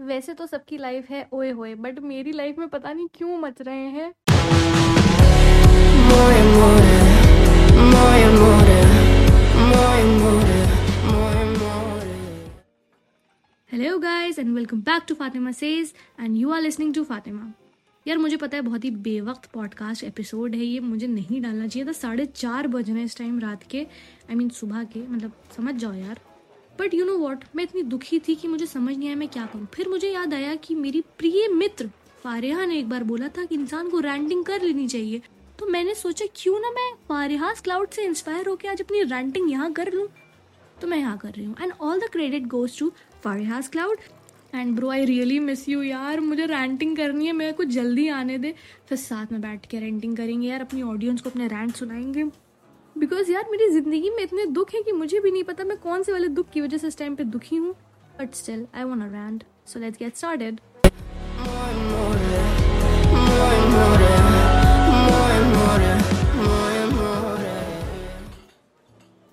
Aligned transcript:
वैसे 0.00 0.34
तो 0.34 0.46
सबकी 0.46 0.78
लाइफ 0.78 1.10
है 1.10 1.28
ओए 1.32 1.50
होए 1.50 1.74
बट 1.74 1.98
मेरी 1.98 2.32
लाइफ 2.32 2.58
में 2.58 2.68
पता 2.68 2.92
नहीं 2.92 3.06
क्यों 3.14 3.38
मच 3.38 3.60
रहे 3.60 3.76
हैं. 3.76 4.12
Hello 13.72 13.98
guys 13.98 14.38
and 14.38 14.54
welcome 14.54 14.80
back 14.80 15.02
to 15.08 15.14
Fatima 15.14 15.52
says 15.52 15.94
and 16.20 16.36
you 16.36 16.52
are 16.52 16.60
listening 16.60 16.94
to 16.94 17.04
Fatima 17.04 17.52
यार 18.06 18.18
मुझे 18.18 18.36
पता 18.36 18.56
है 18.56 18.62
बहुत 18.62 18.84
ही 18.84 18.90
बेवक्त 18.90 19.50
पॉडकास्ट 19.54 20.04
एपिसोड 20.04 20.54
है 20.54 20.64
ये 20.64 20.80
मुझे 20.80 21.06
नहीं 21.06 21.40
डालना 21.40 21.66
चाहिए 21.66 21.88
था। 21.88 21.92
साढ़े 21.92 22.26
चार 22.26 22.66
बज 22.66 22.90
रहे 22.90 22.98
हैं 22.98 23.04
इस 23.04 23.18
टाइम 23.18 23.38
रात 23.38 23.62
के 23.62 23.78
आई 23.78 24.34
I 24.34 24.36
मीन 24.36 24.46
mean, 24.46 24.58
सुबह 24.60 24.84
के 24.84 25.08
मतलब 25.08 25.32
समझ 25.56 25.74
जाओ 25.74 25.92
यार। 25.92 26.20
बट 26.80 26.94
यू 26.94 27.04
नो 27.04 27.16
वॉट 27.18 27.44
मैं 27.56 27.64
इतनी 27.64 27.82
दुखी 27.82 28.18
थी 28.18 28.34
कि 28.34 28.48
मुझे 28.48 28.66
समझ 28.66 28.96
नहीं 28.96 29.08
आया 29.08 29.16
मैं 29.16 29.28
क्या 29.28 29.46
करूँ। 29.46 29.66
फिर 29.74 29.88
मुझे 29.88 30.10
याद 30.10 30.34
आया 30.34 30.54
कि 30.54 30.74
मेरी 30.74 31.00
प्रिय 31.18 31.48
मित्र 31.48 31.90
फारेहा 32.22 32.64
ने 32.64 32.78
एक 32.78 32.88
बार 32.88 33.04
बोला 33.04 33.28
था 33.28 33.44
कि 33.44 33.54
इंसान 33.54 33.88
को 33.90 34.00
रैंटिंग 34.00 34.44
कर 34.44 34.62
लेनी 34.62 34.86
चाहिए। 34.88 35.22
तो 35.58 35.66
मैंने 35.66 35.94
सोचा, 35.94 36.26
क्यों 36.36 36.58
ना 36.60 36.70
मैं 36.70 36.92
फारिहास 37.08 37.60
क्लाउड 37.60 37.90
से 37.90 38.04
इंस्पायर 38.04 38.48
होकर 38.48 38.68
आज 38.68 38.80
अपनी 38.82 39.02
रैंटिंग 39.02 39.50
यहाँ 39.50 39.72
कर 39.72 39.92
लूँ? 39.92 40.06
तो 40.80 40.86
मैं 40.86 40.98
यहाँ 40.98 41.16
कर 41.18 41.28
रही 41.28 41.44
हूँ। 41.44 41.56
And 41.60 41.72
all 41.80 42.00
the 42.00 42.08
credit 42.12 42.46
goes 42.46 42.78
to 42.78 42.90
Fariha's 43.24 43.68
cloud 43.68 43.98
and 44.54 44.74
bro 44.76 44.88
I 44.90 45.04
really 45.04 45.38
miss 45.38 45.68
you 45.68 45.82
यार। 45.82 46.20
मुझे 46.20 46.46
रैंटिंग 46.46 46.96
करनी 46.96 47.26
है, 47.26 47.32
मेरे 47.32 47.52
को 47.52 47.64
जल्दी 47.64 48.08
आने 48.08 48.38
दे। 48.38 48.54
फिर 48.88 48.98
साथ 48.98 49.32
में 49.32 49.40
बैठ 49.40 49.66
के 49.66 49.80
रेंटिंग 49.80 50.16
करेंगे 50.16 50.48
यार, 50.48 50.60
अपनी 50.60 50.82
ऑडियंस 50.82 51.20
को 51.20 51.30
अपने 51.30 51.46
रैंट 51.46 51.74
सुनाएँगे। 51.76 52.24
बिकॉज़ 52.96 53.30
यार, 53.32 53.44
मेरी 53.50 53.68
ज़िंदगी 53.70 54.10
में 54.10 54.22
इतने 54.22 54.44
दुख 54.46 54.72
है 54.74 54.80
कि 54.82 54.92
मुझे 54.92 55.18
भी 55.20 55.30
नहीं 55.30 55.42
पता 55.44 55.64
मैं 55.64 55.76
कौन 55.78 56.02
से 56.02 56.12
वाले 56.12 56.28
दुख 56.28 56.48
की 56.50 56.60
वजह 56.60 56.78
से 56.78 56.86
इस 56.88 56.98
टाइम 56.98 57.14
पे 57.16 57.24
दुखी 57.24 57.56
हूँ। 57.56 57.74
But 58.18 58.34
still 58.34 58.66
I 58.74 58.84
want 58.84 59.12
rant 59.12 59.42
so 59.66 59.80
let's 59.80 59.98
get 59.98 60.16
started. 60.16 60.60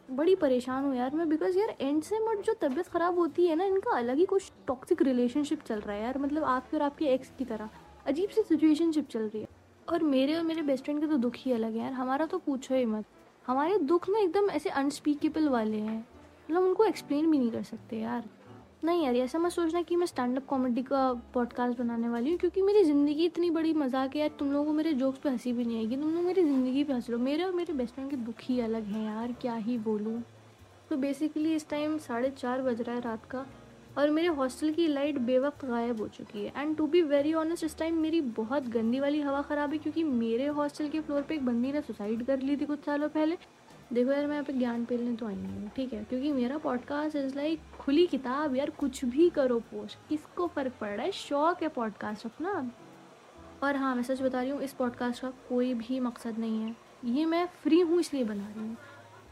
बड़ी 0.09 0.35
परेशान 0.35 0.83
हूँ 0.83 0.95
यार 0.95 1.15
मैं 1.15 1.29
बिकॉज़ 1.29 1.57
यार 1.57 1.75
एंड 1.81 2.03
से 2.03 2.19
मत 2.19 2.43
जो 2.45 2.53
तबीयत 2.61 2.87
ख़राब 2.87 3.19
होती 3.19 3.47
है 3.47 3.55
ना, 3.55 3.63
इनका 3.65 3.97
अलग 3.97 4.17
ही 4.17 4.25
कुछ 4.25 4.51
टॉक्सिक 4.67 5.01
रिलेशनशिप 5.01 5.63
चल 5.63 5.79
रहा 5.79 5.95
है 5.95 6.03
यार। 6.03 6.17
मतलब 6.17 6.43
आपके 6.43 6.77
और 6.77 6.83
आपके 6.83 7.05
एक्स 7.05 7.31
की 7.37 7.45
तरह। 7.45 7.69
अजीब 8.07 8.29
सी 8.29 8.41
सिचुएशनशिप 8.43 9.09
चल 9.09 9.19
रही 9.21 9.41
है। 9.41 9.47
और 9.89 10.03
मेरे 10.03 10.35
और 10.35 10.43
मेरे 10.43 10.61
बेस्ट 10.61 10.83
फ्रेंड 10.83 11.01
के 11.01 11.07
तो 11.07 11.17
दुख 11.17 11.33
ही 11.37 11.51
अलग 11.51 11.73
है 11.73 11.83
यार। 11.83 11.93
हमारा 11.93 12.25
तो 12.25 12.37
पूछो 12.37 12.75
ही 12.75 12.85
मत। 12.85 13.05
हमारे 13.45 13.77
दुख 13.79 14.09
ना 14.09 14.19
एकदम 14.19 14.49
ऐसे 14.49 14.69
अनस्पीकेबल 14.71 15.47
वाले 15.49 15.77
हैं। 15.77 15.97
मतलब 15.99 16.63
उनको 16.63 16.85
एक्सप्लेन 16.85 17.29
भी 17.31 17.37
नहीं 17.37 17.51
कर 17.51 17.63
सकते 17.63 17.97
यार। 17.97 18.23
नहीं 18.83 19.03
यार, 19.03 19.15
ऐसा 19.15 19.39
मत 19.39 19.51
सोचना 19.51 19.81
कि 19.81 19.95
मैं 19.95 20.05
स्टैंड 20.05 20.37
अप 20.37 20.45
कॉमेडी 20.45 20.81
का 20.83 21.13
पॉडकास्ट 21.33 21.77
बनाने 21.79 22.09
वाली 22.09 22.29
हूँ, 22.29 22.37
क्योंकि 22.39 22.61
मेरी 22.61 22.83
ज़िंदगी 22.83 23.25
इतनी 23.25 23.49
बड़ी 23.49 23.73
मज़ाक 23.73 24.15
है 24.15 24.21
यार, 24.21 24.29
तुम 24.39 24.51
लोगों 24.51 24.65
को 24.65 24.73
मेरे 24.73 24.93
जोक्स 24.93 25.19
पे 25.19 25.29
हँसी 25.29 25.53
भी 25.53 25.65
नहीं 25.65 25.77
आएगी। 25.77 25.97
तुम 25.97 26.13
लोग 26.13 26.23
मेरी 26.23 26.43
ज़िंदगी 26.43 26.83
पे 26.83 26.93
हंस 26.93 27.09
लो 27.09 27.17
मेरे 27.19 27.43
और 27.43 27.51
मेरे 27.51 27.73
बेस्ट 27.73 27.93
फ्रेंड 27.95 28.09
के 28.09 28.15
दुख 28.17 28.41
ही 28.41 28.59
अलग 28.59 28.85
हैं 28.85 29.05
यार, 29.05 29.31
क्या 29.41 29.55
ही 29.55 29.77
बोलूँ। 29.79 30.21
तो 30.89 30.97
बेसिकली 30.97 31.55
इस 31.55 31.69
टाइम 31.69 31.97
साढ़े 31.97 32.29
चार 32.29 32.61
बज 32.61 32.81
रहा 32.81 32.95
है 32.95 33.01
रात 33.01 33.25
का। 33.25 33.45
और 33.97 34.09
मेरे 34.09 34.27
हॉस्टल 34.27 34.71
की 34.73 34.87
लाइट 34.87 35.17
बेवक्त 35.21 35.65
गायब 35.65 35.99
हो 36.01 36.07
चुकी 36.07 36.43
है। 36.45 36.53
And 36.57 36.75
to 36.77 36.87
be 36.87 37.01
very 37.01 37.33
honest 37.33 37.63
इस 37.63 37.77
टाइम 37.77 37.97
मेरी 38.01 38.21
बहुत 38.37 38.67
गंदी 38.69 38.99
वाली 38.99 39.21
हवा 39.21 39.41
ख़राब 39.41 39.71
है 39.71 39.77
क्योंकि 39.77 40.03
मेरे 40.03 40.45
हॉस्टल 40.49 40.87
के 40.89 40.99
फ्लोर 40.99 41.21
पे 41.21 41.35
एक 41.35 41.45
बंदी 41.45 41.71
ने 41.71 41.81
सुसाइड 41.81 42.25
कर 42.25 42.39
ली 42.39 42.55
थी 42.57 42.65
कुछ 42.65 42.85
सालों 42.85 43.09
पहले। 43.09 43.37
देखो 43.93 44.11
यार, 44.11 44.25
मैं 44.27 44.33
यहाँ 44.33 44.43
पे 44.43 44.53
ज्ञान 44.53 44.85
पेलने 44.85 45.15
तो 45.15 45.25
आई 45.27 45.35
हूँ, 45.35 45.69
ठीक 45.75 45.93
है? 45.93 46.03
क्योंकि 46.03 46.31
मेरा 46.31 46.57
पॉडकास्ट 46.57 47.15
इज़ 47.15 47.35
लाइक 47.35 47.61
खुली 47.79 48.05
किताब, 48.07 48.55
यार 48.55 48.69
कुछ 48.69 49.03
भी 49.05 49.29
करो 49.29 49.59
पोस्ट। 49.71 49.97
किसको 50.09 50.47
फ़र्क 50.47 50.73
पड़ 50.81 50.89
रहा 50.89 51.05
है? 51.05 51.11
शौक 51.11 51.61
है 51.63 51.67
पॉडकास्ट 51.69 52.25
अपना 52.25 52.71
और 53.63 53.75
हाँ 53.75 53.93
मैं 53.95 54.03
सच 54.03 54.21
बता 54.21 54.41
रही 54.41 54.49
हूँ, 54.49 54.61
इस 54.61 54.73
पॉडकास्ट 54.73 55.21
का 55.21 55.29
कोई 55.49 55.73
भी 55.73 55.99
मकसद 55.99 56.39
नहीं 56.39 56.61
है। 56.61 56.75
ये 57.05 57.25
मैं 57.25 57.45
फ्री 57.63 57.79
हूँ, 57.79 57.99
इसलिए 57.99 58.23
बना 58.23 58.47
रही 58.47 58.67
हूँ। 58.67 58.77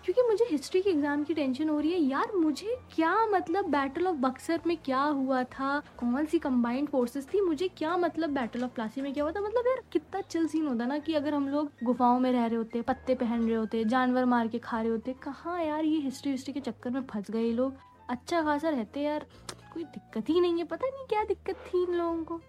क्योंकि 0.05 0.21
मुझे 0.21 0.45
हिस्ट्री 0.51 0.81
के 0.81 0.89
एग्ज़ाम 0.89 1.23
की 1.23 1.33
टेंशन 1.33 1.69
हो 1.69 1.79
रही 1.79 1.91
है। 1.91 1.99
यार, 1.99 2.31
मुझे 2.35 2.75
क्या 2.95 3.25
मतलब 3.25 3.65
बैटल 3.65 4.07
ऑफ़ 4.07 4.15
बक्सर 4.15 4.61
में 4.67 4.77
क्या 4.77 5.01
हुआ 5.01 5.43
था? 5.43 5.79
कौन 5.97 6.25
सी 6.25 6.39
कंबाइंड 6.39 6.87
फोर्सेस 6.89 7.27
थी? 7.33 7.41
मुझे 7.41 7.67
क्या 7.67 7.97
मतलब 7.97 8.29
बैटल 8.29 8.63
ऑफ़ 8.63 8.71
प्लासी 8.71 9.01
में 9.01 9.13
क्या 9.13 9.23
हुआ 9.23 9.31
था? 9.31 9.41
मतलब 9.41 9.67
यार, 9.67 9.81
कितना 9.91 10.21
चिल 10.21 10.47
सीन 10.47 10.67
होता 10.67 10.85
ना 10.85 10.97
कि 10.97 11.13
अगर 11.13 11.33
हम 11.33 11.49
लोग 11.49 11.71
गुफाओं 11.83 12.19
में 12.19 12.31
रह 12.31 12.45
रहे 12.45 12.57
होते, 12.57 12.81
पत्ते 12.81 13.15
पहन 13.15 13.45
रहे 13.45 13.55
होते, 13.55 13.83
जानवर 13.85 14.25
मार 14.25 14.47
के 14.47 14.59
खा 14.59 14.81
रहे 14.81 14.91
होते, 14.91 15.13
कहाँ 15.13 15.63
यार 15.63 15.85
ये 15.85 15.99
हिस्ट्री 15.99 16.31
हिस्ट्री 16.31 16.53
के 16.53 16.59
चक्कर 16.59 16.89
में 16.89 17.01
फंस 17.01 17.31
गए 17.31 17.51
लोग? 17.51 17.73
अच्छा 18.09 18.41
खासा 18.41 18.69
रहते 18.69 18.99
यार, 18.99 19.25
कोई 19.73 19.83
दिक्कत 19.83 20.29
ही 20.29 20.39
नहीं 20.41 20.57
है। 20.57 20.63
पता 20.63 20.87
नहीं 20.87 21.05
क्या 21.07 21.23
दिक्कत 21.23 21.55
थी 21.67 21.83
इन 21.83 21.93
लोगों 21.93 22.23
को। 22.23 22.41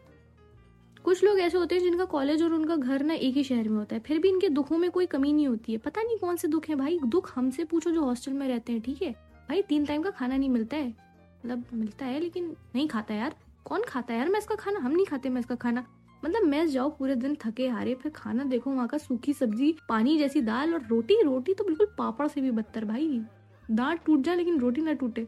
कुछ 1.05 1.25
लोग 1.25 1.41
ऐसे 1.41 1.59
होते 1.59 1.75
हैं 1.75 1.83
जिनका 1.83 2.05
कॉलेज 2.05 2.43
और 2.43 2.53
उनका 2.53 2.77
घर 2.77 3.03
ना 3.03 3.15
एक 3.15 3.35
ही 3.35 3.45
शहर 3.45 3.69
में 3.69 3.77
होता 3.77 3.97
है। 3.97 4.01
फिर 4.01 4.19
भी 4.19 4.29
इनके 4.29 4.49
दुखों 4.49 4.79
में 4.79 4.91
कोई 4.91 5.07
कमी 5.07 5.33
नहीं 5.33 5.47
होती 5.49 5.73
है। 5.73 5.79
पता 5.79 6.03
नहीं 6.03 6.19
कौन 6.19 6.37
से 6.37 6.49
दुख 6.49 6.69
है 6.69 6.75
भाई। 6.75 6.99
दुख 7.05 7.33
हमसे 7.35 7.65
पूछो 7.65 7.91
जो 7.91 8.05
हॉस्टल 8.05 8.33
में 8.33 8.49
रहते 8.49 8.73
हैं, 8.73 8.81
ठीक 8.81 9.03
है? 9.03 9.13
भाई, 9.49 9.63
तीन 9.63 9.85
टाइम 9.85 10.03
का 10.03 10.11
खाना 10.11 10.37
नहीं 10.37 10.49
मिलता 10.49 10.77
है। 10.77 10.89
मतलब 10.89 11.65
मिलता 11.75 12.07
है 12.07 12.21
लेकिन 12.21 12.57
नहीं 12.75 12.89
खाता 12.89 13.15
यार। 13.15 13.35
कौन 13.65 13.83
खाता 13.89 14.15
है 14.15 14.21
यार? 14.21 14.29
मैं 14.29 14.43
का 14.43 14.55
खाना, 14.55 14.81
हम 14.81 14.93
नहीं 14.93 15.07
खाते, 15.07 15.29
मैं 15.29 15.41
इसका 15.41 15.55
खाना। 15.55 15.87
मतलब 16.25 16.43
मैं 16.43 16.67
जाओ 16.67 16.91
पूरे 16.91 17.15
दिन 17.15 17.37
थके 17.41 17.69
हारे, 17.69 17.95
फिर 17.95 18.13
खाना 18.13 18.45
देखो 18.45 18.71
वहाँ 18.71 18.89
का 18.89 18.99
सूखी 18.99 19.33
सब्ज़ी, 19.33 19.77
पानी 19.89 20.19
जैसी 20.19 20.41
दाल 20.41 20.75
और 20.75 20.87
रोटी। 20.87 21.23
रोटी 21.23 21.55
तो 21.55 21.65
बिल्कुल 21.65 21.87
पापड़ 21.99 22.29
से 22.29 22.41
भी 22.41 22.51
बदतर 22.51 22.85
भाई। 22.85 23.23
दांत 23.71 24.01
टूट 24.07 24.21
जाए 24.21 24.37
लेकिन 24.37 24.59
रोटी 24.59 24.81
ना 24.81 24.93
टूटे। 24.93 25.27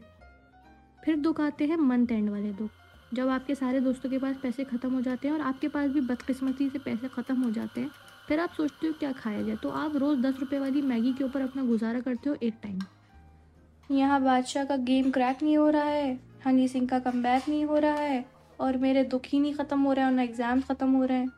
फिर 1.05 1.15
दुख 1.15 1.41
आते 1.41 1.65
हैं 1.65 1.77
मंथ 1.77 2.07
एंड 2.11 2.29
वाले 2.29 2.51
दुख। 2.51 2.69
जब 3.11 3.29
आपके 3.29 3.55
सारे 3.55 3.79
दोस्तों 3.81 4.09
के 4.09 4.17
पास 4.17 4.35
पैसे 4.41 4.63
ख़त्म 4.65 4.93
हो 4.93 5.01
जाते 5.01 5.27
हैं 5.27 5.35
और 5.35 5.41
आपके 5.43 5.67
पास 5.67 5.89
भी 5.89 6.01
बदकिस्मती 6.03 6.69
से 6.69 6.79
पैसे 6.79 7.07
ख़त्म 7.09 7.41
हो 7.43 7.51
जाते 7.51 7.81
हैं, 7.81 7.89
फिर 8.27 8.39
आप 8.39 8.53
सोचते 8.53 8.87
हो 8.87 8.93
क्या 8.99 9.11
खाया 9.13 9.41
जाए? 9.41 9.55
तो 9.55 9.69
आप 9.71 9.95
रोज़ 9.95 10.19
दस 10.21 10.39
रुपये 10.39 10.59
वाली 10.59 10.81
मैगी 10.83 11.13
के 11.13 11.23
ऊपर 11.23 11.41
अपना 11.41 11.63
गुजारा 11.65 11.99
करते 12.01 12.29
हो 12.29 12.35
एक 12.43 12.53
टाइम 12.63 12.79
यहाँ 13.89 14.21
बादशाह 14.23 14.63
का 14.65 14.75
गेम 14.77 15.09
क्रैक 15.11 15.43
नहीं 15.43 15.57
हो 15.57 15.69
रहा 15.69 15.83
है, 15.83 16.19
हनी 16.45 16.67
सिंह 16.67 16.87
का 16.87 16.99
कम 16.99 17.17
नहीं 17.17 17.63
हो 17.65 17.77
रहा 17.77 17.95
है, 17.95 18.25
और 18.59 18.77
मेरे 18.77 19.03
दुख 19.05 19.25
ही 19.25 19.39
नहीं 19.39 19.53
ख़त्म 19.53 19.79
हो 19.79 19.93
रहे 19.93 20.03
हैं, 20.03 20.11
और 20.11 20.15
ना 20.15 20.23
एग्ज़ाम 20.23 20.61
ख़त्म 20.61 20.91
हो 20.91 21.03
रहे 21.03 21.17
हैं। 21.17 21.29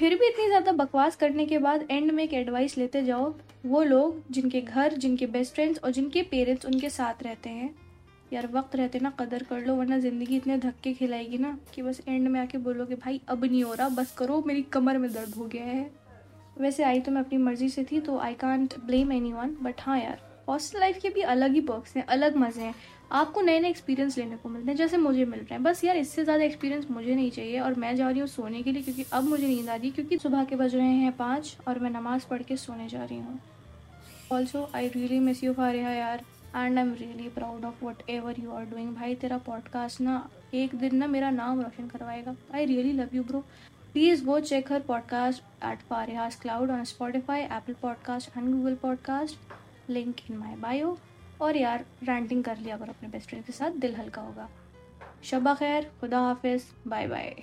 फिर 0.00 0.14
भी 0.18 0.26
इतनी 0.26 0.46
ज़्यादा 0.46 0.72
बकवास 0.74 1.16
करने 1.16 1.44
के 1.46 1.58
बाद 1.58 1.86
एंड 1.90 2.10
में 2.12 2.22
एक 2.24 2.34
एडवाइस 2.34 2.76
लेते 2.78 3.02
जाओ, 3.04 3.34
वो 3.66 3.82
लोग 3.82 4.22
जिनके 4.30 4.60
घर, 4.60 4.94
जिनके 4.94 5.26
बेस्ट 5.28 5.54
फ्रेंड्स 5.54 5.80
और 5.84 5.90
जिनके 5.90 6.22
पेरेंट्स 6.22 6.66
उनके 6.66 6.90
साथ 6.90 7.22
रहते 7.22 7.50
हैं 7.50 7.74
यार, 8.32 8.46
वक्त 8.46 8.76
रहते 8.76 8.98
ना, 8.98 9.10
कदर 9.10 9.42
कर 9.42 9.64
लो, 9.66 9.74
वरना 9.76 9.98
ज़िंदगी 9.98 10.36
इतने 10.36 10.56
धक्के 10.58 10.92
खिलाएगी 10.94 11.38
ना 11.38 11.56
कि 11.74 11.82
बस 11.82 12.00
एंड 12.08 12.28
में 12.28 12.40
आके 12.40 12.58
बोलोगे, 12.58 12.94
भाई, 12.96 13.20
अब 13.28 13.44
नहीं 13.44 13.64
हो 13.64 13.74
रहा, 13.74 13.88
बस 13.90 14.14
करो, 14.18 14.42
मेरी 14.46 14.62
कमर 14.72 14.98
में 14.98 15.12
दर्द 15.12 15.34
हो 15.34 15.46
गया 15.46 15.64
है। 15.64 15.90
वैसे 16.58 16.82
आई 16.82 17.00
तो 17.00 17.12
मैं 17.12 17.20
अपनी 17.20 17.38
मर्ज़ी 17.38 17.68
से 17.68 17.84
थी 17.84 18.00
तो 18.00 18.18
I 18.18 18.34
can't 18.34 18.74
blame 18.86 19.12
anyone 19.32 19.56
but 19.62 19.80
हाँ 19.80 19.98
यार 19.98 20.18
हॉस्टल 20.48 20.78
लाइफ 20.80 20.98
के 21.02 21.08
भी 21.08 21.20
अलग 21.22 21.52
ही 21.54 21.60
पर्क्स 21.60 21.96
हैं, 21.96 22.04
अलग 22.06 22.36
मज़े 22.36 22.62
हैं। 22.62 22.74
आपको 23.12 23.40
नए 23.40 23.60
नए 23.60 23.68
एक्सपीरियंस 23.68 24.18
लेने 24.18 24.36
को 24.36 24.48
मिलते 24.48 24.70
हैं, 24.70 24.76
जैसे 24.76 24.96
मुझे 24.96 25.24
मिल 25.24 25.40
रहे 25.40 25.54
हैं। 25.54 25.62
बस 25.62 25.82
यार, 25.84 25.96
इससे 25.96 26.24
ज़्यादा 26.24 26.44
एक्सपीरियंस 26.44 26.86
मुझे 26.90 27.14
नहीं 27.14 27.30
चाहिए, 27.30 27.60
और 27.60 27.74
मैं 27.74 27.94
जा 27.96 28.10
रही 28.10 28.20
हूँ 28.20 28.28
सोने 28.28 28.62
के 28.62 28.72
लिए, 28.72 28.82
क्योंकि 28.82 29.04
अब 29.12 29.24
मुझे 29.24 29.46
नींद 29.48 29.68
आ 29.68 29.74
रही 29.74 29.88
है, 29.88 29.94
क्योंकि 29.94 30.18
सुबह 30.18 30.44
के 30.44 30.56
बज 30.56 30.74
रहे 30.74 30.92
हैं 30.92 31.12
पाँच, 31.12 31.56
और 31.68 31.78
मैं 31.78 31.90
नमाज़ 31.90 32.26
पढ़ 32.30 32.42
के 32.42 32.56
सोने 32.56 32.88
जा 32.88 33.04
रही 33.04 33.18
हूँ। 33.18 33.40
Also 34.32 34.68
I 34.74 34.88
really 34.88 35.18
miss 35.18 35.44
you 35.44 35.52
Fariha 35.52 35.90
यार। 35.90 36.24
And 36.56 36.78
I 36.78 36.84
am 36.84 36.94
really 36.94 37.28
proud 37.28 37.64
of 37.64 37.84
whatever 38.10 38.40
you 38.40 38.52
are 38.52 38.64
doing 38.64 38.94
भाई, 38.94 39.14
तेरा 39.14 39.38
पॉडकास्ट 39.38 40.00
ना 40.00 40.30
एक 40.54 40.74
दिन 40.74 40.96
ना 40.96 41.06
मेरा 41.06 41.30
नाम 41.30 41.60
रोशन 41.60 41.88
करवाएगा। 41.88 42.34
I 42.54 42.64
really 42.64 42.92
love 42.92 43.08
you 43.14 43.24
bro 43.24 43.40
please 43.92 44.24
वो 44.24 44.40
check 44.40 44.72
her 44.72 44.80
podcast 44.80 45.42
at 45.64 45.78
Fariha's 45.78 46.40
cloud 46.40 46.70
on 46.70 46.84
Spotify 46.84 47.40
Apple 47.40 47.74
podcast 47.74 48.36
and 48.36 48.54
Google 48.54 48.74
podcast 48.74 49.38
link 49.90 50.16
in 50.30 50.36
my 50.36 50.54
bio 50.54 50.98
और 51.40 51.56
यार 51.56 51.84
रैंटिंग 52.02 52.44
कर 52.44 52.56
लिया 52.56 52.76
अगर 52.76 52.88
अपने 52.88 53.08
बेस्ट 53.08 53.28
फ्रेंड 53.28 53.44
के 53.44 53.52
साथ। 53.52 53.70
दिल 53.70 53.96
हल्का 53.96 54.22
होगा। 54.22 54.48
शबा 55.24 55.54
खैर, 55.54 55.90
खुदा 56.00 56.18
हाफिज़। 56.18 56.64
Bye 56.88 57.06
bye 57.08 57.36